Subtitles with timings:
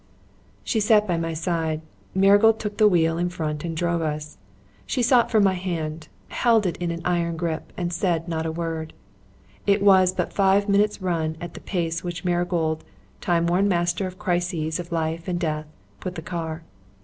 [0.63, 1.79] She sat by my side.
[2.15, 4.19] Marigold took the wheel in front and drove on.
[4.87, 8.51] She sought for my hand, held it in an iron grip, and said not a
[8.51, 8.93] word.
[9.67, 12.83] It was but a five minutes' run at the pace to which Marigold,
[13.21, 15.67] time worn master of crises of life and death,
[15.99, 16.63] put the car.